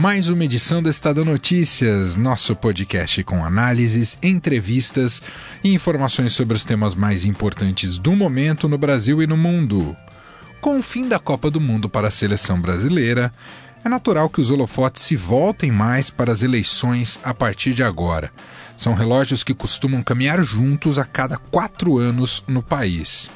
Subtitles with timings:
[0.00, 5.20] mais uma edição do Estadão Notícias, nosso podcast com análises, entrevistas
[5.62, 9.94] e informações sobre os temas mais importantes do momento no Brasil e no mundo.
[10.58, 13.30] Com o fim da Copa do Mundo para a seleção brasileira,
[13.84, 18.32] é natural que os holofotes se voltem mais para as eleições a partir de agora.
[18.78, 23.30] São relógios que costumam caminhar juntos a cada quatro anos no país.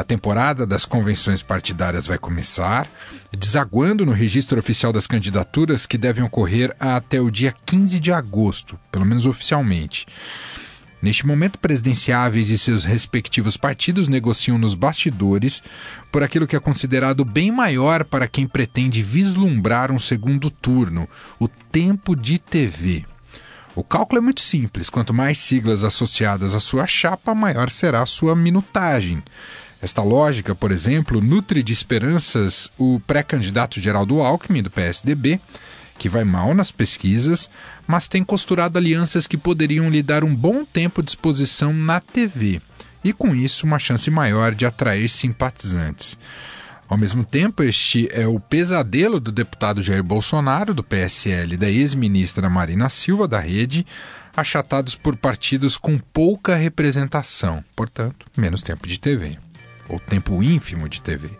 [0.00, 2.88] A temporada das convenções partidárias vai começar,
[3.36, 8.80] desaguando no registro oficial das candidaturas que devem ocorrer até o dia 15 de agosto,
[8.90, 10.06] pelo menos oficialmente.
[11.02, 15.62] Neste momento, presidenciáveis e seus respectivos partidos negociam nos bastidores
[16.10, 21.06] por aquilo que é considerado bem maior para quem pretende vislumbrar um segundo turno:
[21.38, 23.04] o tempo de TV.
[23.76, 28.06] O cálculo é muito simples: quanto mais siglas associadas à sua chapa, maior será a
[28.06, 29.22] sua minutagem.
[29.82, 35.40] Esta lógica, por exemplo, nutre de esperanças o pré-candidato Geraldo Alckmin, do PSDB,
[35.98, 37.48] que vai mal nas pesquisas,
[37.86, 42.60] mas tem costurado alianças que poderiam lhe dar um bom tempo de exposição na TV
[43.02, 46.18] e, com isso, uma chance maior de atrair simpatizantes.
[46.86, 51.70] Ao mesmo tempo, este é o pesadelo do deputado Jair Bolsonaro, do PSL, e da
[51.70, 53.86] ex-ministra Marina Silva, da Rede,
[54.36, 59.38] achatados por partidos com pouca representação, portanto, menos tempo de TV
[59.90, 61.30] ou tempo ínfimo de TV.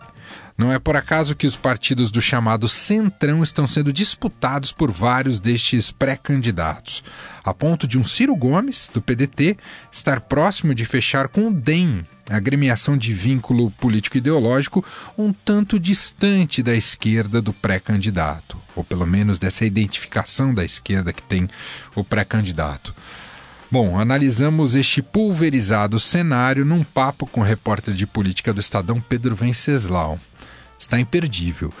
[0.57, 5.39] Não é por acaso que os partidos do chamado Centrão estão sendo disputados por vários
[5.39, 7.03] destes pré-candidatos,
[7.43, 9.57] a ponto de um Ciro Gomes, do PDT,
[9.91, 14.85] estar próximo de fechar com o DEM, a agremiação de vínculo político-ideológico
[15.17, 21.23] um tanto distante da esquerda do pré-candidato, ou pelo menos dessa identificação da esquerda que
[21.23, 21.49] tem
[21.95, 22.93] o pré-candidato.
[23.71, 29.33] Bom, analisamos este pulverizado cenário num papo com o repórter de política do Estadão Pedro
[29.33, 30.19] Venceslau.
[30.77, 31.73] Está imperdível.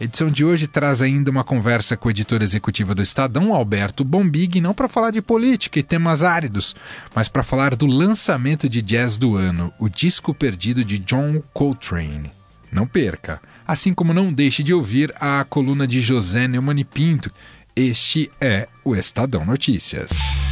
[0.00, 4.04] A edição de hoje traz ainda uma conversa com o editor executivo do Estadão, Alberto
[4.04, 6.74] Bombig, não para falar de política e temas áridos,
[7.14, 12.32] mas para falar do lançamento de jazz do ano, o disco perdido de John Coltrane.
[12.72, 17.30] Não perca, assim como não deixe de ouvir a coluna de José Neumann Pinto.
[17.76, 20.49] Este é o Estadão Notícias.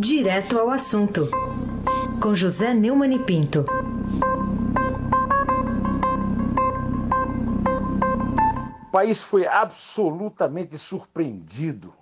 [0.00, 1.28] Direto ao assunto,
[2.22, 3.66] com José Neumann e Pinto.
[8.82, 11.92] O país foi absolutamente surpreendido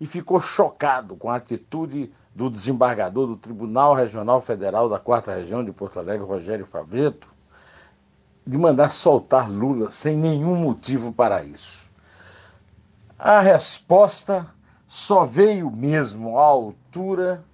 [0.00, 5.62] e ficou chocado com a atitude do desembargador do Tribunal Regional Federal da Quarta Região
[5.62, 7.28] de Porto Alegre, Rogério Favreto,
[8.46, 11.90] de mandar soltar Lula sem nenhum motivo para isso.
[13.18, 14.50] A resposta
[14.94, 17.44] só veio mesmo à altura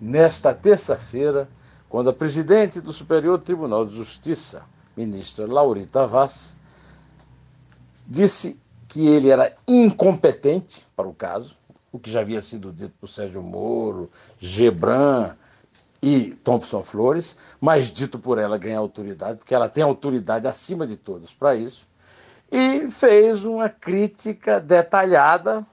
[0.00, 1.46] nesta terça-feira,
[1.90, 4.62] quando a presidente do Superior Tribunal de Justiça,
[4.96, 6.56] ministra Laurita Vaz,
[8.08, 11.58] disse que ele era incompetente para o caso,
[11.92, 15.36] o que já havia sido dito por Sérgio Moro, Gebran
[16.00, 20.96] e Thompson Flores, mas dito por ela ganha autoridade, porque ela tem autoridade acima de
[20.96, 21.86] todos para isso,
[22.50, 25.66] e fez uma crítica detalhada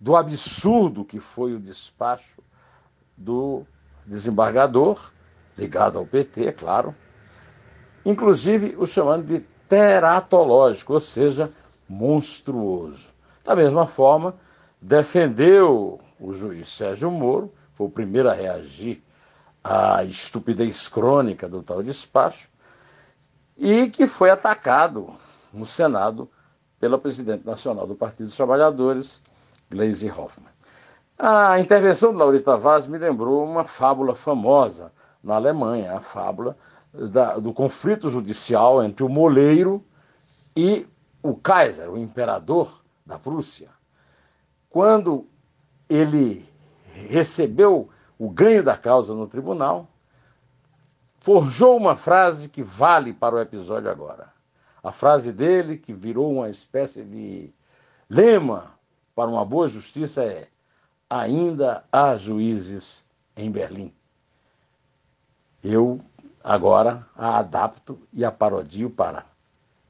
[0.00, 2.42] do absurdo que foi o despacho
[3.16, 3.66] do
[4.04, 5.12] desembargador,
[5.56, 6.94] ligado ao PT, é claro,
[8.04, 11.50] inclusive o chamando de teratológico, ou seja,
[11.88, 13.10] monstruoso.
[13.42, 14.34] Da mesma forma,
[14.80, 19.02] defendeu o juiz Sérgio Moro, foi o primeiro a reagir
[19.62, 22.48] à estupidez crônica do tal despacho,
[23.56, 25.12] e que foi atacado
[25.52, 26.30] no Senado
[26.78, 29.22] pela presidente nacional do Partido dos Trabalhadores,
[29.70, 30.52] Gleisi Hoffmann.
[31.18, 34.92] A intervenção de Laurita Vaz me lembrou uma fábula famosa
[35.22, 36.56] na Alemanha, a fábula
[36.92, 39.84] da, do conflito judicial entre o moleiro
[40.54, 40.86] e
[41.22, 43.70] o Kaiser, o imperador da Prússia.
[44.68, 45.26] Quando
[45.88, 46.46] ele
[47.08, 47.88] recebeu
[48.18, 49.88] o ganho da causa no tribunal,
[51.20, 54.32] forjou uma frase que vale para o episódio agora.
[54.82, 57.52] A frase dele, que virou uma espécie de
[58.08, 58.75] lema
[59.16, 60.46] para uma boa justiça é:
[61.08, 63.90] ainda há juízes em Berlim.
[65.64, 65.98] Eu
[66.44, 69.24] agora a adapto e a parodio para.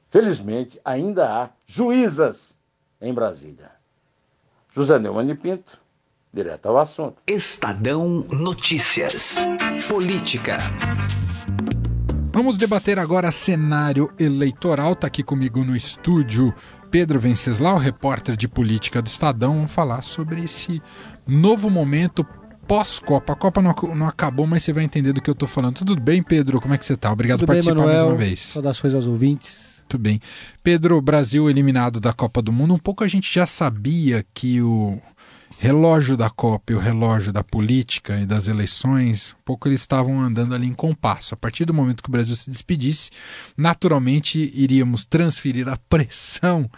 [0.07, 2.57] Felizmente, ainda há juízas
[3.01, 3.69] em Brasília.
[4.73, 5.79] José Neumann Pinto,
[6.31, 7.21] Direto ao assunto.
[7.27, 9.35] Estadão Notícias.
[9.89, 10.57] Política.
[12.31, 14.93] Vamos debater agora cenário eleitoral.
[14.93, 16.53] Está aqui comigo no estúdio
[16.89, 19.55] Pedro Venceslau, repórter de política do Estadão.
[19.55, 20.81] Vamos falar sobre esse
[21.27, 22.25] novo momento
[22.67, 23.33] pós-Copa.
[23.33, 25.75] A Copa não, não, acabou, mas você vai entender do que eu estou falando.
[25.75, 26.61] Tudo bem, Pedro?
[26.61, 27.11] Como é que você está?
[27.11, 28.39] Obrigado Tudo por participar bem, mais uma vez.
[28.39, 29.77] Saudações aos ouvintes.
[29.81, 30.21] Muito bem.
[30.63, 32.73] Pedro, Brasil eliminado da Copa do Mundo.
[32.73, 34.99] Um pouco a gente já sabia que o
[35.59, 40.21] relógio da Copa e o relógio da política e das eleições, um pouco eles estavam
[40.21, 41.33] andando ali em compasso.
[41.33, 43.09] A partir do momento que o Brasil se despedisse,
[43.57, 46.69] naturalmente iríamos transferir a pressão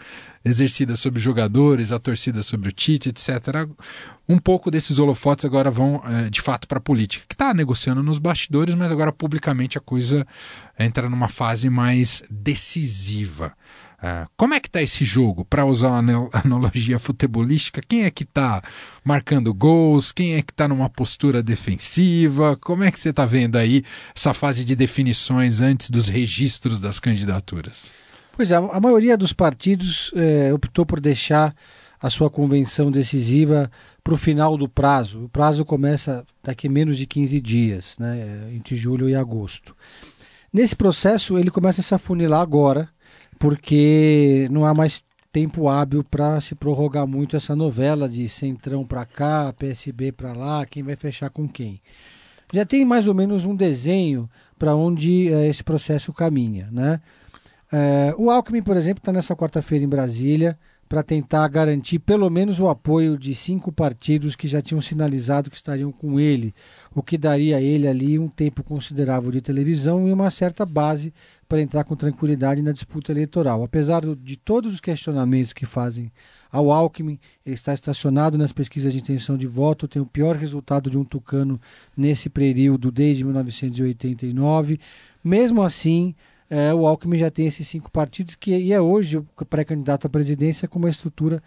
[0.42, 3.68] exercida sobre jogadores, a torcida sobre o Tite, etc.
[4.26, 8.02] Um pouco desses holofotes agora vão é, de fato para a política, que está negociando
[8.02, 10.26] nos bastidores, mas agora publicamente a coisa
[10.78, 13.52] entra numa fase mais decisiva.
[14.02, 15.44] Uh, como é que está esse jogo?
[15.44, 18.62] Para usar uma analogia futebolística, quem é que está
[19.04, 20.10] marcando gols?
[20.10, 22.56] Quem é que está numa postura defensiva?
[22.56, 23.84] Como é que você está vendo aí
[24.16, 27.92] essa fase de definições antes dos registros das candidaturas?
[28.32, 31.54] Pois é, a maioria dos partidos é, optou por deixar
[32.00, 33.70] a sua convenção decisiva
[34.02, 35.24] para o final do prazo.
[35.24, 39.76] O prazo começa daqui menos de 15 dias, né, entre julho e agosto.
[40.50, 42.88] Nesse processo, ele começa a se afunilar agora
[43.40, 45.02] porque não há mais
[45.32, 50.66] tempo hábil para se prorrogar muito essa novela de centrão para cá, PSB para lá,
[50.66, 51.80] quem vai fechar com quem.
[52.52, 54.28] Já tem mais ou menos um desenho
[54.58, 56.68] para onde é, esse processo caminha.
[56.70, 57.00] Né?
[57.72, 60.58] É, o Alckmin, por exemplo, está nessa quarta-feira em Brasília
[60.90, 65.54] para tentar garantir pelo menos o apoio de cinco partidos que já tinham sinalizado que
[65.54, 66.52] estariam com ele,
[66.92, 71.14] o que daria a ele ali um tempo considerável de televisão e uma certa base
[71.48, 73.62] para entrar com tranquilidade na disputa eleitoral.
[73.62, 76.10] Apesar de todos os questionamentos que fazem
[76.50, 80.90] ao Alckmin, ele está estacionado nas pesquisas de intenção de voto, tem o pior resultado
[80.90, 81.60] de um tucano
[81.96, 84.80] nesse período desde 1989.
[85.22, 86.16] Mesmo assim,
[86.50, 90.10] é, o Alckmin já tem esses cinco partidos, que e é hoje o pré-candidato à
[90.10, 91.40] presidência com uma estrutura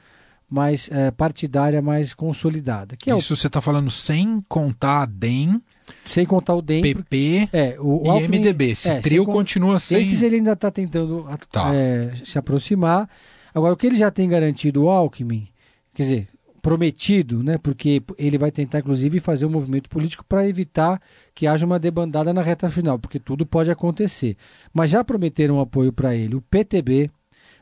[0.50, 2.96] mais é, partidária, mais consolidada.
[2.96, 3.36] Que é Isso o...
[3.36, 5.62] você está falando sem contar a DEM,
[6.06, 6.82] sem contar o DEM.
[6.82, 8.72] PP é, o, o e Alckmin, MDB.
[8.72, 10.02] Esse é, trio sem, continua sem.
[10.02, 11.76] Esses ele ainda está tentando tá.
[11.76, 13.10] é, se aproximar.
[13.54, 15.50] Agora, o que ele já tem garantido, o Alckmin,
[15.94, 16.28] quer dizer,
[16.64, 17.58] prometido, né?
[17.58, 21.00] Porque ele vai tentar, inclusive, fazer um movimento político para evitar
[21.36, 24.38] que haja uma debandada na reta final, porque tudo pode acontecer.
[24.74, 27.12] Mas já prometeram apoio para ele o PTB,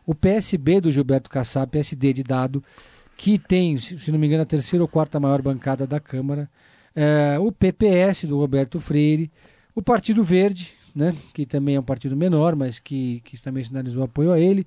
[0.05, 2.63] o PSB do Gilberto Kassab, PSD de dado,
[3.17, 6.47] que tem, se não me engano, a terceira ou quarta maior bancada da Câmara,
[6.95, 9.31] é, o PPS do Roberto Freire,
[9.73, 11.15] o Partido Verde, né?
[11.33, 14.63] Que também é um partido menor, mas que, que também sinalizou apoio a ele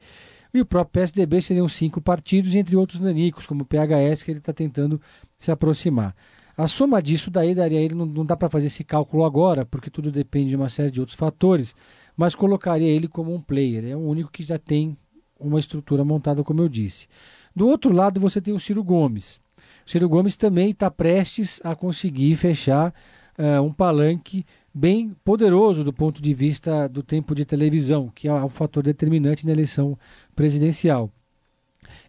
[0.54, 4.38] e o próprio PSDB seriam cinco partidos, entre outros nanicos, como o PHS, que ele
[4.38, 5.00] está tentando
[5.36, 6.14] se aproximar.
[6.56, 9.90] A soma disso daí daria ele, não, não dá para fazer esse cálculo agora, porque
[9.90, 11.74] tudo depende de uma série de outros fatores,
[12.16, 13.84] mas colocaria ele como um player.
[13.84, 14.96] É o único que já tem
[15.38, 17.08] uma estrutura montada, como eu disse.
[17.54, 19.40] Do outro lado, você tem o Ciro Gomes.
[19.84, 22.94] O Ciro Gomes também está prestes a conseguir fechar
[23.36, 28.32] uh, um palanque bem poderoso do ponto de vista do tempo de televisão, que é
[28.32, 29.96] um fator determinante na eleição
[30.34, 31.10] presidencial.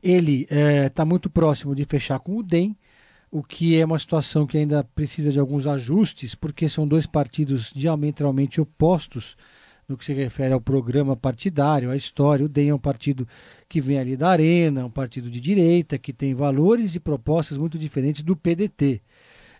[0.01, 2.75] Ele está é, tá muito próximo de fechar com o DEM,
[3.29, 7.71] o que é uma situação que ainda precisa de alguns ajustes, porque são dois partidos
[7.75, 9.35] diametralmente opostos
[9.87, 12.45] no que se refere ao programa partidário, à história.
[12.45, 13.27] O DEM é um partido
[13.69, 17.77] que vem ali da arena, um partido de direita, que tem valores e propostas muito
[17.77, 19.01] diferentes do PDT.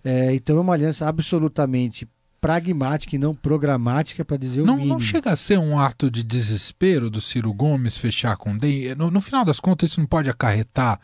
[0.04, 2.08] É, então é uma aliança absolutamente
[2.46, 4.94] pragmática e não programática, para dizer o não, mínimo.
[4.94, 8.94] Não chega a ser um ato de desespero do Ciro Gomes fechar com o DEM?
[8.94, 11.00] No, no, final das contas, isso não pode acarretar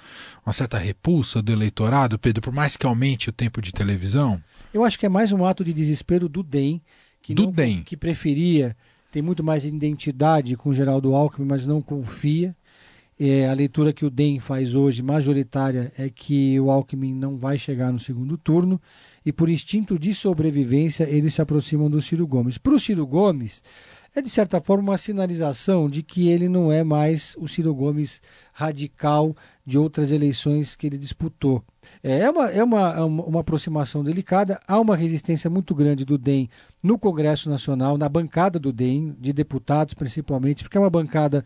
[0.45, 4.39] uma certa repulsa do eleitorado, Pedro, por mais que aumente o tempo de televisão?
[4.71, 6.79] Eu acho que é mais um ato de desespero do DEM,
[7.23, 7.81] que, do não, DEM.
[7.81, 8.77] que preferia,
[9.11, 12.55] tem muito mais identidade com o Geraldo Alckmin, mas não confia.
[13.19, 17.57] É, a leitura que o DEM faz hoje, majoritária, é que o Alckmin não vai
[17.57, 18.79] chegar no segundo turno
[19.25, 22.57] e por instinto de sobrevivência eles se aproximam do Ciro Gomes.
[22.57, 23.63] Para o Ciro Gomes,
[24.13, 28.21] é de certa forma uma sinalização de que ele não é mais o Ciro Gomes
[28.51, 29.35] radical
[29.65, 31.63] de outras eleições que ele disputou.
[32.03, 36.17] É, é é uma, é uma, uma aproximação delicada, há uma resistência muito grande do
[36.17, 36.49] DEM
[36.83, 41.45] no Congresso Nacional, na bancada do DEM, de deputados principalmente, porque é uma bancada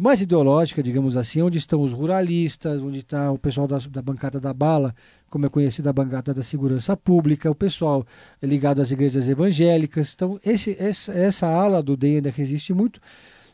[0.00, 4.40] mais ideológica, digamos assim, onde estão os ruralistas, onde está o pessoal da, da bancada
[4.40, 4.94] da bala,
[5.30, 8.04] como é conhecida a bancada da segurança pública, o pessoal
[8.42, 10.12] ligado às igrejas evangélicas.
[10.14, 13.00] Então, esse, essa, essa ala do DEM ainda resiste muito.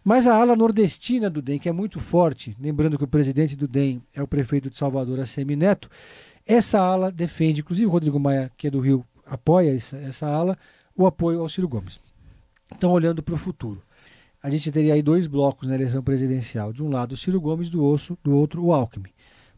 [0.03, 3.69] Mas a ala nordestina do DEM, que é muito forte, lembrando que o presidente do
[3.69, 5.91] DEM é o prefeito de Salvador, Assemi Neto,
[6.47, 10.57] Essa ala defende, inclusive o Rodrigo Maia, que é do Rio, apoia essa, essa ala,
[10.97, 12.01] o apoio ao Ciro Gomes.
[12.75, 13.83] Então, olhando para o futuro,
[14.43, 16.73] a gente teria aí dois blocos na eleição presidencial.
[16.73, 19.11] De um lado, o Ciro Gomes, do, osso, do outro, o Alckmin.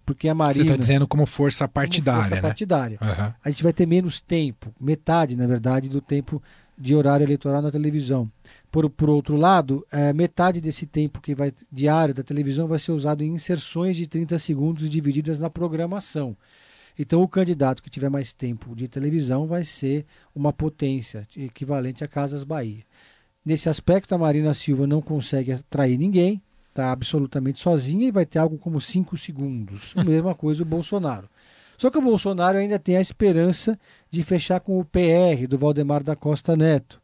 [0.04, 0.64] Porque a Marina.
[0.64, 2.40] Você está dizendo como força partidária, como força né?
[2.40, 2.98] partidária.
[3.00, 3.32] Uhum.
[3.44, 6.42] A gente vai ter menos tempo, metade, na verdade, do tempo
[6.76, 8.30] de horário eleitoral na televisão.
[8.70, 12.90] Por, por outro lado, é, metade desse tempo que vai diário da televisão vai ser
[12.90, 16.36] usado em inserções de 30 segundos divididas na programação.
[16.98, 22.08] Então, o candidato que tiver mais tempo de televisão vai ser uma potência equivalente a
[22.08, 22.84] Casas Bahia.
[23.44, 28.38] Nesse aspecto, a Marina Silva não consegue atrair ninguém, está absolutamente sozinha e vai ter
[28.38, 29.92] algo como 5 segundos.
[29.98, 31.28] A mesma coisa o Bolsonaro.
[31.76, 33.76] Só que o Bolsonaro ainda tem a esperança
[34.08, 37.02] de fechar com o PR do Valdemar da Costa Neto,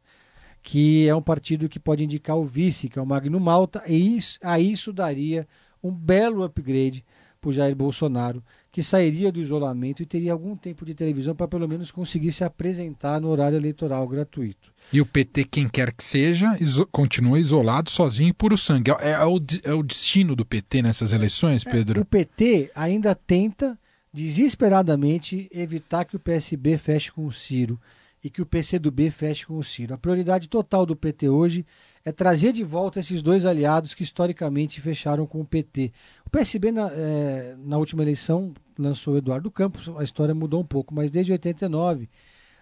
[0.63, 4.17] que é um partido que pode indicar o vice, que é o Magno Malta, e
[4.17, 5.49] isso, a isso daria
[5.83, 7.05] um belo upgrade
[7.41, 11.49] para o Jair Bolsonaro, que sairia do isolamento e teria algum tempo de televisão para
[11.49, 14.73] pelo menos conseguir se apresentar no horário eleitoral gratuito.
[14.93, 18.91] E o PT, quem quer que seja, iso continua isolado, sozinho e puro sangue.
[19.01, 22.01] É, é, o, é o destino do PT nessas eleições, é, Pedro?
[22.01, 23.79] É, o PT ainda tenta
[24.13, 27.81] desesperadamente evitar que o PSB feche com o Ciro
[28.23, 29.95] e que o PCdoB feche com o Ciro.
[29.95, 34.81] A prioridade total do PT hoje é trazer de volta esses dois aliados que historicamente
[34.81, 35.93] fecharam com o PT.
[36.27, 40.65] O PSB, na, é, na última eleição, lançou o Eduardo Campos, a história mudou um
[40.65, 42.09] pouco, mas desde 89,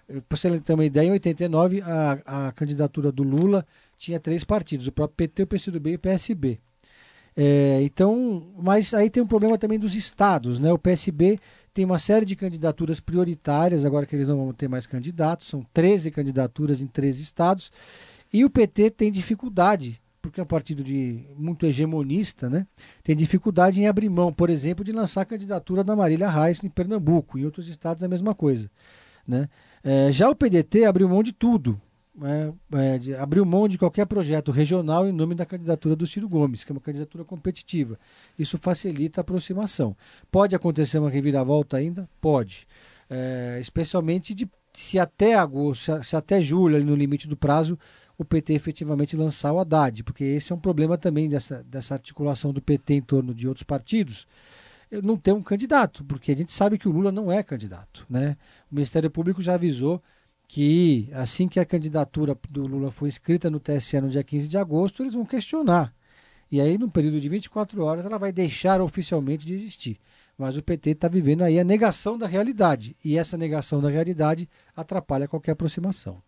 [0.08, 3.66] eh, para você ter uma ideia, em 89 a, a candidatura do Lula
[3.98, 6.58] tinha três partidos, o próprio PT, o PCdoB e o PSB.
[7.38, 10.72] É, então, mas aí tem um problema também dos estados, né?
[10.72, 11.38] O PSB
[11.74, 15.62] tem uma série de candidaturas prioritárias, agora que eles não vão ter mais candidatos, são
[15.74, 17.70] 13 candidaturas em 13 estados,
[18.32, 22.66] e o PT tem dificuldade, porque é um partido de, muito hegemonista, né?
[23.02, 26.68] Tem dificuldade em abrir mão, por exemplo, de lançar a candidatura da Marília Reis em
[26.68, 28.70] Pernambuco, em outros estados a mesma coisa,
[29.26, 29.48] né?
[29.82, 31.80] É, já o PDT abriu mão de tudo,
[32.22, 36.28] é, é, de, abriu mão de qualquer projeto regional em nome da candidatura do Ciro
[36.28, 37.98] Gomes, que é uma candidatura competitiva.
[38.38, 39.94] Isso facilita a aproximação.
[40.30, 42.08] Pode acontecer uma reviravolta ainda?
[42.20, 42.66] Pode.
[43.08, 47.78] É, especialmente de, se até agosto, se, se até julho, no limite do prazo,
[48.18, 52.52] o PT efetivamente lançar o Haddad, porque esse é um problema também dessa, dessa articulação
[52.52, 54.26] do PT em torno de outros partidos
[55.02, 58.06] não ter um candidato, porque a gente sabe que o Lula não é candidato.
[58.08, 58.36] Né?
[58.70, 60.02] O Ministério Público já avisou
[60.48, 64.56] que assim que a candidatura do Lula for inscrita no TSE no dia 15 de
[64.56, 65.92] agosto, eles vão questionar.
[66.50, 69.98] E aí, num período de 24 horas, ela vai deixar oficialmente de existir.
[70.38, 72.96] Mas o PT está vivendo aí a negação da realidade.
[73.04, 76.22] E essa negação da realidade atrapalha qualquer aproximação.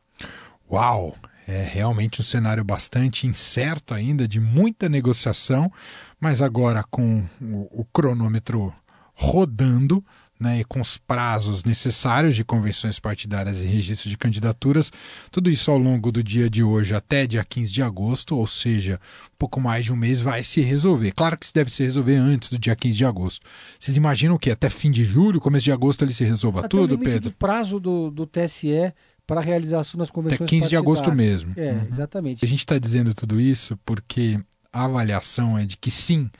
[0.69, 1.15] Uau!
[1.51, 5.73] É realmente um cenário bastante incerto ainda, de muita negociação,
[6.21, 8.71] mas agora com o, o cronômetro
[9.15, 10.05] rodando,
[10.39, 14.93] né, e com os prazos necessários de convenções partidárias e registro de candidaturas,
[15.31, 19.01] tudo isso ao longo do dia de hoje até dia 15 de agosto, ou seja,
[19.33, 21.13] um pouco mais de um mês, vai se resolver.
[21.13, 23.47] Claro que isso deve se resolver antes do dia 15 de agosto.
[23.81, 26.95] Vocês imaginam que até fim de julho, começo de agosto, ele se resolva até tudo,
[26.95, 27.31] o Pedro?
[27.31, 28.93] O prazo do, do TSE
[29.29, 31.53] para a realização das convenções Até 15 de agosto mesmo.
[31.55, 31.87] É, uhum.
[31.93, 32.43] exatamente.
[32.43, 34.41] A gente está dizendo tudo isso porque
[34.73, 36.31] a avaliação é de que sim,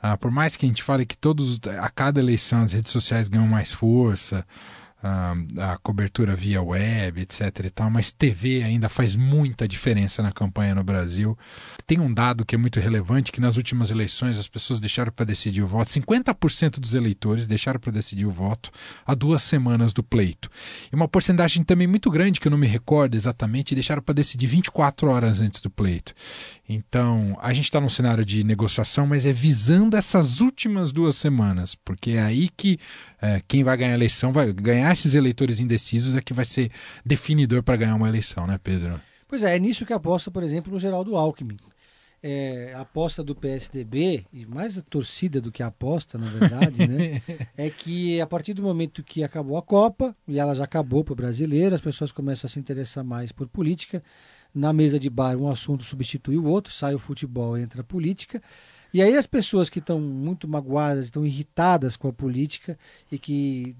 [0.00, 3.28] ah, por mais que a gente fale que todos, a cada eleição as redes sociais
[3.28, 4.46] ganham mais força,
[5.58, 10.74] a cobertura via web, etc e tal, mas TV ainda faz muita diferença na campanha
[10.74, 11.36] no Brasil.
[11.86, 15.26] Tem um dado que é muito relevante, que nas últimas eleições as pessoas deixaram para
[15.26, 18.70] decidir o voto, 50% dos eleitores deixaram para decidir o voto
[19.04, 20.50] há duas semanas do pleito.
[20.90, 24.46] E uma porcentagem também muito grande, que eu não me recordo exatamente, deixaram para decidir
[24.46, 26.14] 24 horas antes do pleito.
[26.68, 31.74] Então, a gente está num cenário de negociação, mas é visando essas últimas duas semanas,
[31.74, 32.78] porque é aí que
[33.20, 36.70] é, quem vai ganhar a eleição, vai ganhar esses eleitores indecisos é que vai ser
[37.04, 38.98] definidor para ganhar uma eleição, né, Pedro?
[39.28, 41.58] Pois é, é nisso que aposta, por exemplo, o Geraldo Alckmin.
[42.22, 46.88] É, a aposta do PSDB, e mais a torcida do que a aposta, na verdade,
[46.88, 47.20] né,
[47.54, 51.12] é que a partir do momento que acabou a Copa, e ela já acabou para
[51.12, 54.02] o brasileiro, as pessoas começam a se interessar mais por política.
[54.54, 58.40] Na mesa de bar, um assunto substitui o outro, sai o futebol, entra a política.
[58.92, 62.78] E aí as pessoas que estão muito magoadas, estão irritadas com a política
[63.10, 63.74] e que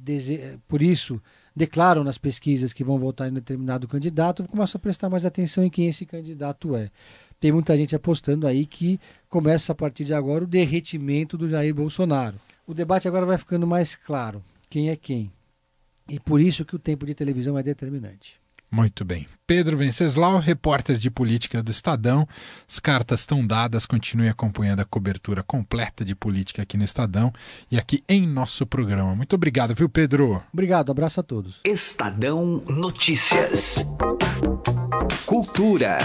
[0.67, 1.23] por isso
[1.55, 5.71] declaram nas pesquisas que vão votar em determinado candidato, começam a prestar mais atenção em
[5.71, 6.91] quem esse candidato é.
[7.39, 11.73] Tem muita gente apostando aí que começa a partir de agora o derretimento do Jair
[11.73, 12.41] Bolsonaro.
[12.67, 15.31] O debate agora vai ficando mais claro, quem é quem.
[16.09, 18.43] E por isso que o tempo de televisão é determinante.
[18.75, 19.29] Muito bem.
[19.47, 22.27] Pedro Venceslau, repórter de política do Estadão.
[22.69, 27.33] As cartas estão dadas, continue acompanhando a cobertura completa de política aqui no Estadão
[27.71, 29.15] e aqui em nosso programa.
[29.15, 30.43] Muito obrigado, viu, Pedro?
[30.53, 31.61] Obrigado, abraço a todos.
[31.65, 33.87] Estadão Notícias.
[35.25, 35.99] Cultura.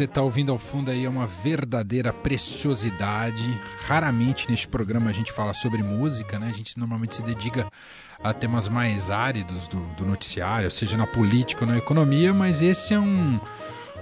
[0.00, 3.44] Você está ouvindo ao fundo aí é uma verdadeira preciosidade.
[3.86, 6.48] Raramente neste programa a gente fala sobre música, né?
[6.48, 7.70] A gente normalmente se dedica
[8.24, 12.94] a temas mais áridos do, do noticiário, seja na política ou na economia, mas esse
[12.94, 13.38] é um,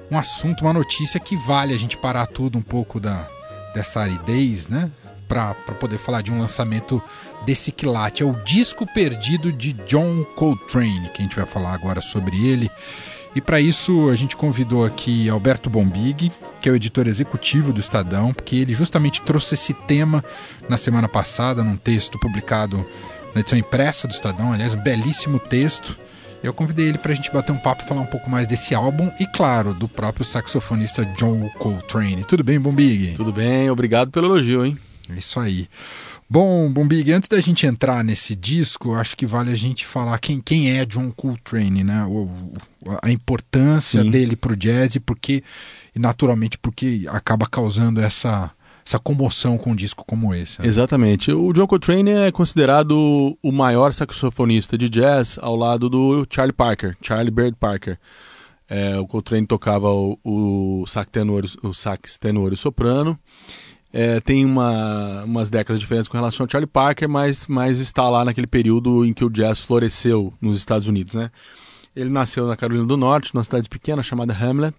[0.09, 3.28] um assunto, uma notícia que vale a gente parar tudo um pouco da,
[3.75, 4.88] dessa aridez, né?
[5.26, 7.02] Para poder falar de um lançamento
[7.45, 8.23] desse quilate.
[8.23, 12.71] É o disco perdido de John Coltrane, que a gente vai falar agora sobre ele.
[13.38, 17.78] E para isso a gente convidou aqui Alberto Bombig, que é o editor executivo do
[17.78, 20.25] Estadão, porque ele justamente trouxe esse tema
[20.68, 22.85] na semana passada, num texto publicado
[23.33, 25.97] na edição impressa do Estadão, aliás, um belíssimo texto.
[26.42, 28.75] Eu convidei ele para a gente bater um papo e falar um pouco mais desse
[28.75, 32.25] álbum e, claro, do próprio saxofonista John Coltrane.
[32.25, 33.14] Tudo bem, Bombig?
[33.14, 34.76] Tudo bem, obrigado pelo elogio, hein?
[35.09, 35.68] É isso aí.
[36.30, 40.42] Bom, Bombig, antes da gente entrar nesse disco, acho que vale a gente falar quem,
[40.42, 42.04] quem é John Coltrane, né?
[42.04, 42.28] O,
[43.00, 44.11] a importância Sim.
[44.11, 45.42] dele para o jazz e porque,
[45.97, 48.50] e naturalmente, porque acaba causando essa,
[48.85, 50.61] essa comoção com um disco como esse.
[50.61, 50.68] Né?
[50.68, 51.32] Exatamente.
[51.32, 56.94] O John Coltrane é considerado o maior saxofonista de jazz ao lado do Charlie Parker,
[57.00, 57.99] Charlie Bird Parker.
[58.68, 63.18] É, o Coltrane tocava o, o sax tenor, o sax tenor e soprano
[63.92, 68.25] é, tem uma, umas décadas diferentes com relação ao Charlie Parker, mas, mas está lá
[68.25, 71.30] naquele período em que o jazz floresceu nos Estados Unidos, né?
[71.97, 74.76] Ele nasceu na Carolina do Norte, numa cidade pequena chamada Hamlet,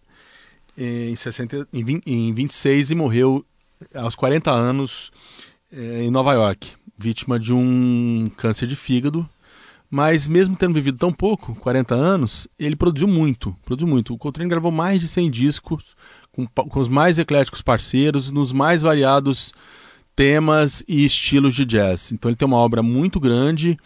[0.78, 3.46] em, 60, em, 20, em 26 e morreu
[3.94, 5.12] aos 40 anos
[5.72, 9.27] é, em Nova York, vítima de um câncer de fígado.
[9.92, 14.14] Mas mesmo tendo vivido tão pouco, 40 anos, ele produziu muito, produziu muito.
[14.14, 15.96] O Coltrane gravou mais de 100 discos,
[16.31, 19.53] com, com os mais ecléticos parceiros, nos mais variados
[20.15, 22.11] temas e estilos de jazz.
[22.11, 23.77] Então ele tem uma obra muito grande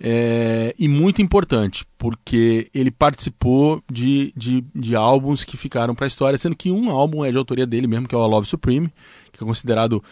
[0.00, 6.08] é, e muito importante, porque ele participou de, de, de álbuns que ficaram para a
[6.08, 8.88] história, sendo que um álbum é de autoria dele mesmo, que é o Love Supreme,
[9.32, 10.02] que é considerado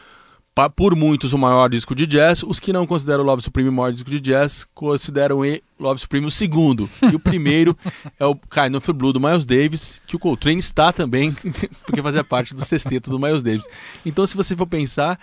[0.74, 2.42] por muitos o maior disco de jazz.
[2.42, 6.26] Os que não consideram Love Supreme o maior disco de jazz consideram o Love Supreme
[6.26, 6.88] o segundo.
[7.12, 7.76] E o primeiro
[8.18, 11.36] é o Kind of Blue do Miles Davis, que o Coltrane está também,
[11.84, 13.66] porque fazia parte do sexteto do Miles Davis.
[14.04, 15.20] Então, se você for pensar,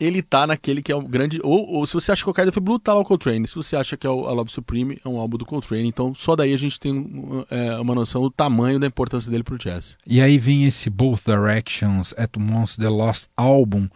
[0.00, 1.40] ele tá naquele que é o grande.
[1.42, 3.46] Ou, ou se você acha que o Kind of Blue, tá lá o Coltrane.
[3.48, 5.88] Se você acha que é o a Love Supreme, é um álbum do Coltrane.
[5.88, 9.58] Então, só daí a gente tem é, uma noção do tamanho da importância dele pro
[9.58, 9.96] jazz.
[10.06, 13.88] E aí vem esse Both Directions at Once The Lost Album.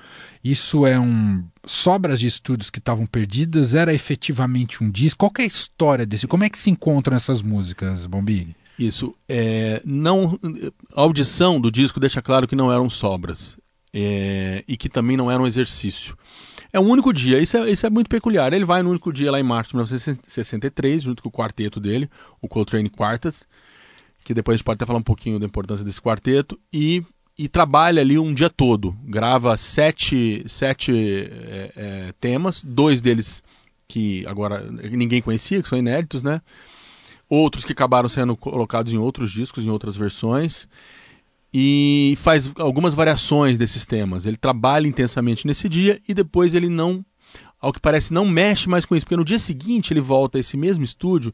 [0.43, 1.45] Isso é um.
[1.65, 3.75] Sobras de estúdios que estavam perdidas?
[3.75, 5.19] Era efetivamente um disco?
[5.19, 6.27] Qual é a história desse?
[6.27, 8.57] Como é que se encontram essas músicas, Bombig?
[8.77, 9.15] Isso.
[9.29, 10.37] É, não,
[10.97, 13.57] a audição do disco deixa claro que não eram sobras
[13.93, 16.17] é, e que também não era um exercício.
[16.73, 18.53] É um único dia, isso é, isso é muito peculiar.
[18.53, 22.09] Ele vai no único dia lá em março de 1963, junto com o quarteto dele,
[22.41, 23.37] o Coltrane Quartet,
[24.25, 27.05] que depois a gente pode até falar um pouquinho da importância desse quarteto, e,
[27.37, 28.97] e trabalha ali um dia todo.
[29.05, 33.43] Grava sete, sete é, é, temas, dois deles
[33.87, 36.41] que agora ninguém conhecia, que são inéditos, né?
[37.29, 40.67] Outros que acabaram sendo colocados em outros discos, em outras versões
[41.53, 44.25] e faz algumas variações desses temas.
[44.25, 47.05] Ele trabalha intensamente nesse dia e depois ele não,
[47.61, 50.41] ao que parece, não mexe mais com isso, porque no dia seguinte ele volta a
[50.41, 51.33] esse mesmo estúdio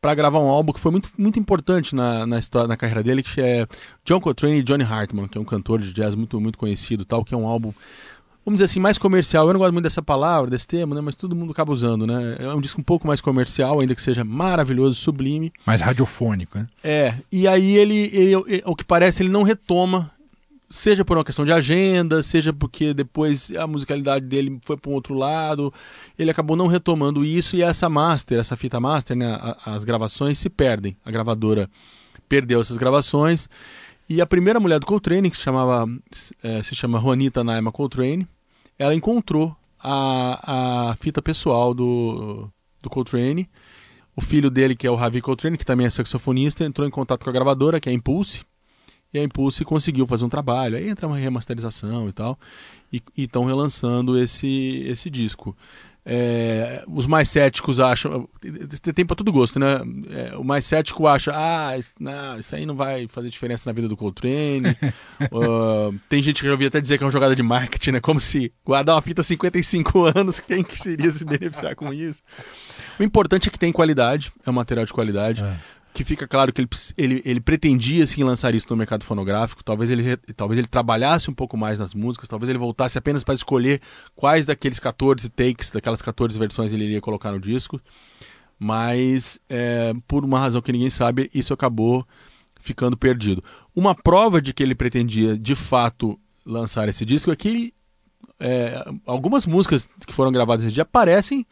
[0.00, 3.22] para gravar um álbum que foi muito, muito importante na, na, história, na carreira dele,
[3.22, 3.66] que é
[4.04, 7.24] John Coltrane e Johnny Hartman, que é um cantor de jazz muito, muito conhecido, tal,
[7.24, 7.72] que é um álbum
[8.44, 9.46] vamos dizer assim, mais comercial.
[9.46, 11.00] Eu não gosto muito dessa palavra, desse termo, né?
[11.00, 12.36] Mas todo mundo acaba usando, né?
[12.38, 15.52] É um disco um pouco mais comercial, ainda que seja maravilhoso, sublime.
[15.66, 16.66] Mais radiofônico, né?
[16.82, 17.14] É.
[17.30, 20.10] E aí ele, ele, ele o que parece, ele não retoma
[20.70, 24.94] seja por uma questão de agenda, seja porque depois a musicalidade dele foi para um
[24.94, 25.74] outro lado,
[26.16, 30.48] ele acabou não retomando isso e essa master, essa fita master, né, as gravações se
[30.48, 30.96] perdem.
[31.04, 31.68] A gravadora
[32.28, 33.48] perdeu essas gravações
[34.10, 35.86] e a primeira mulher do Coltrane, que se, chamava,
[36.42, 38.26] é, se chama Juanita Naima Coltrane,
[38.76, 42.50] ela encontrou a, a fita pessoal do,
[42.82, 43.48] do Coltrane.
[44.16, 47.22] O filho dele, que é o Ravi Coltrane, que também é saxofonista, entrou em contato
[47.22, 48.44] com a gravadora, que é a Impulse,
[49.14, 50.76] e a Impulse conseguiu fazer um trabalho.
[50.76, 52.36] Aí entra uma remasterização e tal,
[52.92, 55.56] e estão relançando esse, esse disco.
[56.04, 58.28] É, os mais céticos acham.
[58.94, 59.80] Tem para todo gosto, né?
[60.10, 63.72] É, o mais cético acha, ah, isso, não, isso aí não vai fazer diferença na
[63.74, 64.76] vida do Coltrane.
[65.32, 68.00] uh, tem gente que já ouvi até dizer que é uma jogada de marketing, né?
[68.00, 72.22] Como se guardar uma fita 55 anos, quem que seria se beneficiar com isso?
[72.98, 75.42] O importante é que tem qualidade, é um material de qualidade.
[75.42, 79.62] É que fica claro que ele, ele, ele pretendia sim lançar isso no mercado fonográfico,
[79.64, 83.34] talvez ele, talvez ele trabalhasse um pouco mais nas músicas, talvez ele voltasse apenas para
[83.34, 83.80] escolher
[84.14, 87.80] quais daqueles 14 takes, daquelas 14 versões ele iria colocar no disco,
[88.58, 92.06] mas é, por uma razão que ninguém sabe, isso acabou
[92.60, 93.42] ficando perdido.
[93.74, 97.72] Uma prova de que ele pretendia de fato lançar esse disco é que
[98.38, 101.46] é, algumas músicas que foram gravadas esse dia aparecem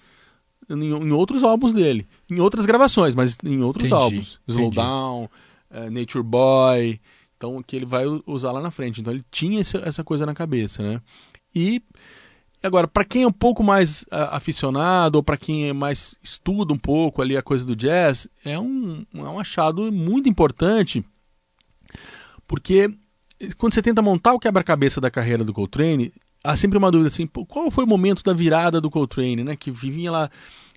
[0.69, 2.07] em, em, outros álbuns dele.
[2.31, 4.41] Em outras gravações, mas em outros entendi, álbuns.
[4.47, 5.29] Slowdown,
[5.71, 7.01] uh, Nature Boy.
[7.37, 9.01] Então, que ele vai usar lá na frente.
[9.01, 11.01] Então, ele tinha essa, essa coisa na cabeça, né?
[11.55, 11.83] E
[12.63, 16.75] agora, para quem é um pouco mais uh, aficionado ou para quem é mais estuda
[16.75, 21.05] um pouco ali a coisa do jazz, é um, é um achado muito importante,
[22.47, 22.93] porque
[23.57, 26.13] quando você tenta montar o quebra-cabeça da carreira do Coltrane,
[26.49, 29.55] há sempre uma dúvida assim, qual foi o momento da virada do Coltrane, né?
[29.55, 30.31] Que vinha lá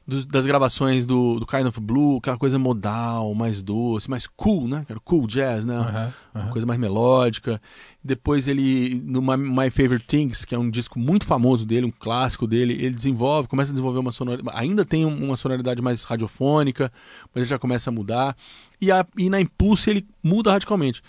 [0.06, 4.68] do, das gravações do, do Kind of Blue, aquela coisa modal, mais doce, mais cool,
[4.68, 4.86] né?
[4.90, 5.78] Era cool jazz, né?
[6.34, 7.62] Uma coisa mais melódica.
[8.04, 11.92] Depois ele, no My, My, Favorite Things, que é um disco muito famoso dele, um
[11.92, 16.92] clássico dele, ele desenvolve, começa a desenvolver uma sonoridade, ainda tem uma sonoridade mais radiofônica,
[17.34, 18.36] mas ele já começa a mudar.
[18.82, 21.02] E, a, e na Impulse ele muda radicalmente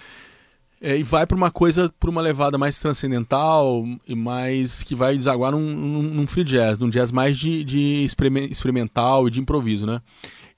[0.83, 5.16] é, e vai para uma coisa, para uma levada mais transcendental e mais que vai
[5.16, 8.09] desaguar num, num, num free jazz, num jazz mais de, de
[8.51, 10.03] experimental e de improviso, né?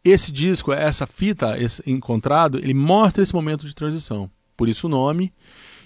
[0.02, 4.30] Esse disco, essa fita esse encontrado, ele mostra esse momento de transição.
[4.56, 5.30] Por isso o nome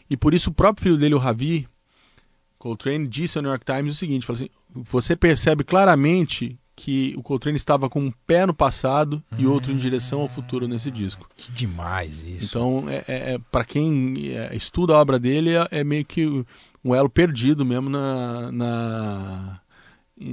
[0.09, 1.68] e por isso o próprio filho dele, o Ravi
[2.59, 7.56] Coltrane, disse ao New York Times o seguinte: assim, você percebe claramente que o Coltrane
[7.56, 11.28] estava com um pé no passado e outro em direção ao futuro nesse disco.
[11.36, 12.46] Que demais isso.
[12.46, 16.24] Então, é, é, é para quem é, estuda a obra dele, é, é, meio que
[16.84, 19.60] um elo perdido mesmo na, na,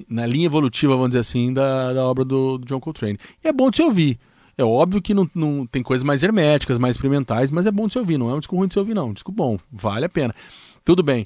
[0.07, 3.17] na linha evolutiva, vamos dizer assim, da, da obra do, do John Coltrane.
[3.43, 4.19] E é bom de se ouvir.
[4.55, 7.93] É óbvio que não, não tem coisas mais herméticas, mais experimentais, mas é bom de
[7.93, 8.19] se ouvir.
[8.19, 9.07] Não é um disco ruim de se ouvir, não.
[9.07, 10.33] É um disco bom, vale a pena.
[10.83, 11.25] Tudo bem.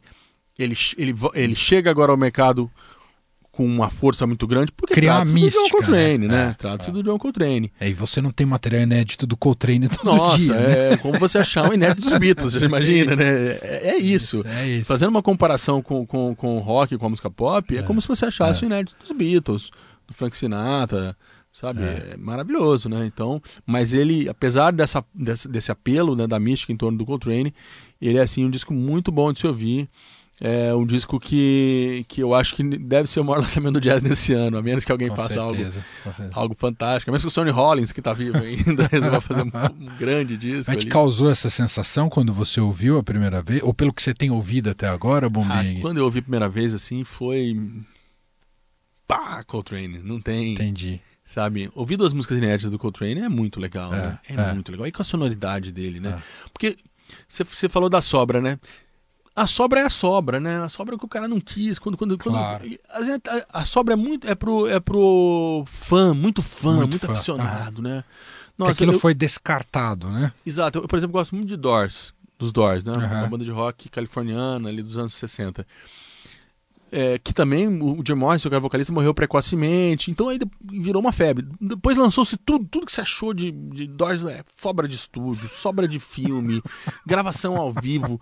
[0.57, 2.71] Ele, ele, ele chega agora ao mercado
[3.59, 6.45] com uma força muito grande, porque Criar mística, do John Coltrane, né?
[6.45, 6.49] né?
[6.51, 6.93] É, Trata-se é.
[6.93, 7.69] do John Coltrane.
[7.77, 10.97] É, e você não tem material inédito do Coltrane todo Nossa, dia, é né?
[10.97, 13.25] como você achar um inédito dos Beatles, você imagina, né?
[13.61, 14.45] É, é isso.
[14.47, 14.85] É isso.
[14.85, 17.99] Fazendo uma comparação com, com, com o rock, com a música pop, é, é como
[17.99, 19.71] se você achasse o um inédito dos Beatles,
[20.07, 21.13] do Frank Sinatra,
[21.51, 21.83] sabe?
[21.83, 22.11] É.
[22.13, 22.17] é.
[22.17, 23.05] maravilhoso, né?
[23.05, 27.53] Então, mas ele, apesar dessa, desse, desse apelo né, da mística em torno do Coltrane,
[28.01, 29.89] ele é assim um disco muito bom de se ouvir.
[30.41, 34.01] É um disco que, que eu acho que deve ser o maior lançamento do jazz
[34.01, 37.09] nesse ano, a menos que alguém com faça certeza, algo, algo fantástico.
[37.09, 40.37] A menos que o Sonny Rollins, que está vivo ainda, resolva fazer um, um, grande
[40.37, 40.71] disco.
[40.71, 43.61] Mas te causou essa sensação quando você ouviu a primeira vez?
[43.63, 45.79] Ou pelo que você tem ouvido até agora, Bombing?
[45.79, 47.59] Ah, quando eu ouvi a primeira vez, assim, foi.
[49.05, 49.99] Pá, Coltrane.
[49.99, 50.53] Não tem.
[50.53, 51.01] Entendi.
[51.25, 54.19] Sabe, ouvir duas músicas inéditas do Coltrane é muito legal, é, né?
[54.29, 54.87] É, é, muito legal.
[54.87, 56.17] E com a sonoridade dele, né?
[56.17, 56.49] É.
[56.51, 56.75] Porque
[57.27, 58.57] você falou da sobra, né?
[59.41, 60.61] A sobra é a sobra, né?
[60.63, 61.79] A sobra é que o cara não quis.
[61.79, 62.63] Quando, quando, claro.
[62.63, 63.21] quando
[63.53, 67.13] a, a, sobra é muito é pro, é pro fã, muito fã, muito, muito fã.
[67.13, 68.03] aficionado, né?
[68.57, 70.33] Nossa, aquilo eu, foi descartado, né?
[70.45, 70.79] Exato.
[70.79, 72.91] Eu, por exemplo, gosto muito de Doors, dos Doors, né?
[72.91, 72.99] Uhum.
[72.99, 75.65] Uma banda de rock californiana ali dos anos 60
[76.91, 81.11] é, que também o Jim Morrison, que era vocalista, morreu precocemente, então aí virou uma
[81.11, 81.47] febre.
[81.59, 85.87] Depois lançou-se tudo, tudo que você achou de, de Doors, é, sobra de estúdio, sobra
[85.87, 86.61] de filme,
[87.05, 88.19] gravação ao vivo.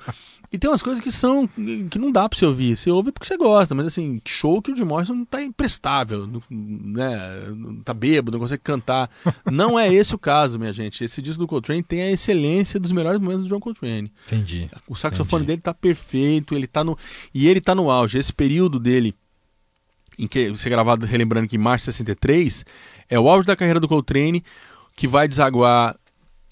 [0.52, 1.48] E tem umas coisas que são
[1.90, 2.78] que não dá pra você ouvir.
[2.78, 7.18] Você ouve porque você gosta, mas assim, show que o Jim Morrison tá imprestável, né?
[7.84, 9.10] Tá bêbado, não consegue cantar.
[9.46, 11.04] Não é esse o caso, minha gente.
[11.04, 14.12] Esse disco do Coltrane tem a excelência dos melhores momentos do John Coltrane.
[14.28, 14.70] Entendi.
[14.88, 15.48] O saxofone Entendi.
[15.48, 16.98] dele tá perfeito, ele tá no
[17.34, 18.18] e ele tá no auge.
[18.18, 19.14] Esse período período dele,
[20.18, 22.66] em que você gravado, relembrando que março de 63,
[23.08, 24.44] é o auge da carreira do Coltrane,
[24.96, 25.96] que vai desaguar,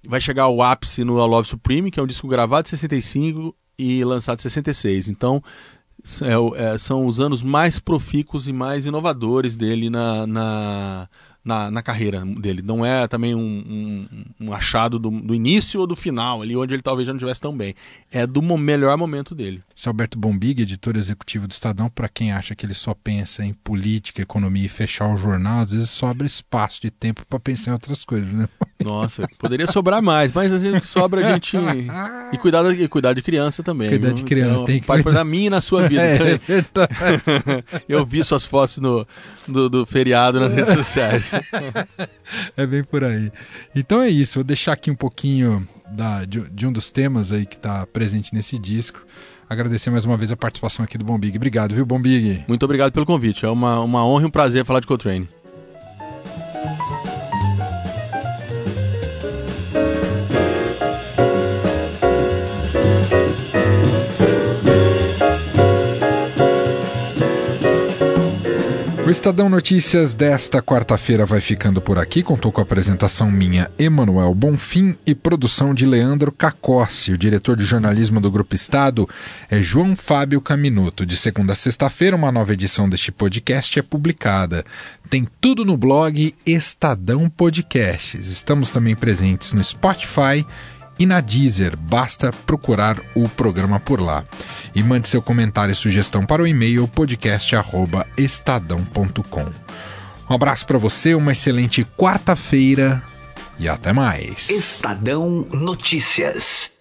[0.06, 3.56] vai chegar ao ápice no A Love Supreme, que é um disco gravado em 65
[3.78, 5.08] e lançado em 66.
[5.08, 5.42] Então,
[6.22, 11.10] é, é, são os anos mais profícuos e mais inovadores dele na, na
[11.46, 12.64] na, na carreira dele.
[12.64, 14.08] Não é também um, um,
[14.48, 17.40] um achado do, do, início ou do final, ali onde ele talvez já não estivesse
[17.40, 17.76] tão bem.
[18.12, 19.62] É do melhor momento dele.
[19.78, 23.54] Esse Alberto Bombig, editor executivo do Estadão, para quem acha que ele só pensa em
[23.54, 27.74] política, economia e fechar o jornal, às vezes sobra espaço de tempo para pensar em
[27.74, 28.50] outras coisas, né?
[28.84, 31.56] Nossa, poderia sobrar mais, mas às vezes sobra a gente.
[32.34, 33.90] E cuidar, e cuidar de criança também.
[33.90, 35.12] Cuidar de criança, então, tem que cuidar.
[35.12, 36.02] da minha e na sua vida.
[36.06, 37.64] É, é.
[37.88, 39.08] Eu vi suas fotos no,
[39.48, 41.32] do, do feriado nas redes sociais.
[42.58, 43.32] É bem por aí.
[43.76, 47.46] Então é isso, vou deixar aqui um pouquinho da, de, de um dos temas aí
[47.46, 49.06] que está presente nesse disco
[49.50, 51.38] agradecer mais uma vez a participação aqui do Bombig.
[51.38, 52.44] Obrigado, viu, Bombig?
[52.48, 53.46] Muito obrigado pelo convite.
[53.46, 55.30] É uma, uma honra e um prazer falar de Coltrane.
[69.06, 72.24] O Estadão Notícias desta quarta-feira vai ficando por aqui.
[72.24, 77.12] Contou com a apresentação minha, Emanuel Bonfim, e produção de Leandro Cacossi.
[77.12, 79.08] O diretor de jornalismo do Grupo Estado
[79.48, 81.06] é João Fábio Caminuto.
[81.06, 84.66] De segunda a sexta-feira, uma nova edição deste podcast é publicada.
[85.08, 88.28] Tem tudo no blog Estadão Podcasts.
[88.28, 90.44] Estamos também presentes no Spotify
[90.98, 91.78] e na Deezer.
[91.78, 94.24] Basta procurar o programa por lá.
[94.74, 99.46] E mande seu comentário e sugestão para o e-mail podcast@estadão.com.
[100.30, 103.04] Um abraço para você, uma excelente quarta-feira
[103.60, 104.50] e até mais.
[104.50, 106.75] Estadão Notícias.